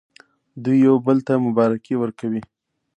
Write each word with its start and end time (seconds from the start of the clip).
دوی 0.63 0.77
یو 0.87 0.95
بل 1.05 1.17
ته 1.27 1.33
مبارکي 1.45 1.95
ورکوي. 1.97 2.41